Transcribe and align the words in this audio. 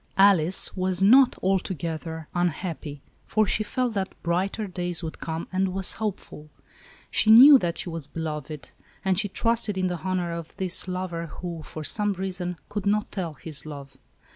Alice 0.17 0.75
was 0.75 1.03
not 1.03 1.37
altogether 1.43 2.27
un 2.33 2.47
IS 2.47 2.49
ALICE; 2.49 2.49
OR, 2.49 2.49
THE 2.49 2.49
WAGES 2.49 2.55
OF 2.55 2.61
SIN. 2.61 2.67
happy, 2.95 3.01
for 3.27 3.45
she 3.45 3.63
felt 3.63 3.93
that 3.93 4.23
brighter 4.23 4.65
days 4.65 5.03
would 5.03 5.19
come, 5.19 5.47
and 5.53 5.75
was 5.75 5.91
hopeful. 5.91 6.49
She 7.11 7.29
knew 7.29 7.59
that 7.59 7.77
she 7.77 7.89
was 7.91 8.07
beloved, 8.07 8.71
and 9.05 9.19
she 9.19 9.29
trusted 9.29 9.77
in 9.77 9.85
the 9.85 9.99
honor 9.99 10.31
of 10.31 10.57
this 10.57 10.87
lover 10.87 11.27
who, 11.27 11.61
for 11.61 11.83
some 11.83 12.13
reason, 12.13 12.57
could 12.67 12.87
not 12.87 13.11
tell 13.11 13.35
his 13.35 13.63
love. 13.67 13.97